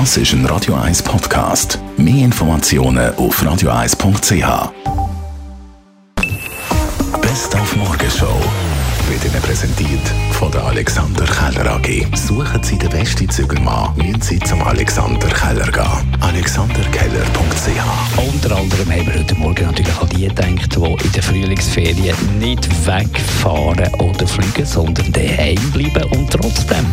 [0.00, 1.78] Das ist ein Radio 1 Podcast.
[1.96, 4.72] Mehr Informationen auf radio1.ch.
[7.20, 8.40] Best auf Morgenshow
[9.08, 10.02] wird Ihnen präsentiert
[10.32, 12.06] von der Alexander Keller AG.
[12.16, 16.16] Suchen Sie den besten Zügelmann, müssen Sie zum Alexander Keller gehen.
[16.20, 22.16] AlexanderKeller.ch Unter anderem haben wir heute Morgen natürlich an die gedacht, die in der Frühlingsferien
[22.40, 26.84] nicht wegfahren oder fliegen, sondern daheim bleiben und trotzdem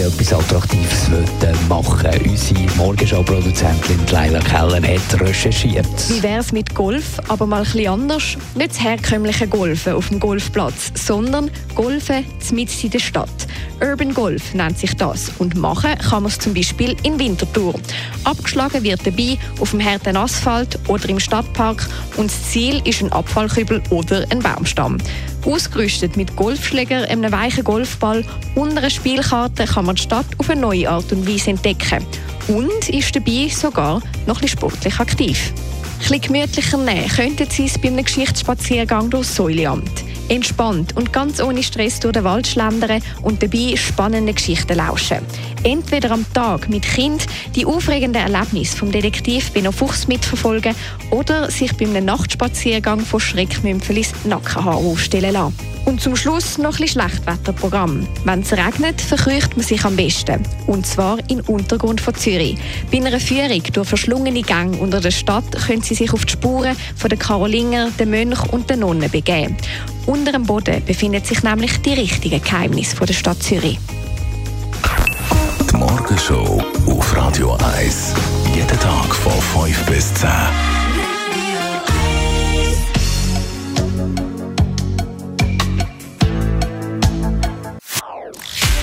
[0.00, 1.08] etwas Attraktives
[1.68, 5.86] machen Unsere Morgenschau-Produzentin Leila Keller hat recherchiert.
[6.08, 8.36] Wie wäre es mit Golf, aber mal ein anders?
[8.54, 13.28] Nicht das herkömmliche Golfen auf dem Golfplatz, sondern Golfen mitten in der Stadt.
[13.80, 17.74] Urban Golf nennt sich das und machen kann man es zum Beispiel in Winterthur.
[18.24, 23.12] Abgeschlagen wird dabei auf dem harten Asphalt oder im Stadtpark und das Ziel ist ein
[23.12, 24.98] Abfallkübel oder ein Baumstamm.
[25.44, 30.60] Ausgerüstet mit Golfschläger, einem weichen Golfball und einer Spielkarte kann man die Stadt auf eine
[30.60, 32.04] neue Art und Weise entdecken.
[32.48, 35.52] Und ist dabei sogar noch ein sportlich aktiv.
[35.52, 41.42] Ein bisschen gemütlicher nehmen könnten Sie es bei einem Geschichtsspaziergang durchs Säuleamt entspannt und ganz
[41.42, 45.18] ohne Stress durch den Wald schlendern und dabei spannende Geschichten lauschen.
[45.62, 50.74] Entweder am Tag mit Kind die aufregenden Erlebnisse vom Detektiv Benno Fuchs mitverfolgen
[51.10, 55.69] oder sich bei einem Nachtspaziergang von Schreckmümpfelis Nackenhaar aufstellen lassen.
[55.84, 58.06] Und zum Schluss noch ein Schlechtwetterprogramm.
[58.24, 60.42] Wenn es regnet, verkrücht man sich am besten.
[60.66, 62.58] Und zwar im Untergrund von Zürich.
[62.90, 66.76] Bei einer Führung durch verschlungene Gänge unter der Stadt können Sie sich auf die Spuren
[66.96, 69.56] von den Karolinger, den Mönch und den Nonnen begeben.
[70.06, 73.78] Unter dem Boden befindet sich nämlich die richtigen Geheimnisse der Stadt Zürich.
[75.70, 78.14] Die Morgenshow auf Radio 1.
[78.54, 80.28] Jeden Tag von 5 bis 10.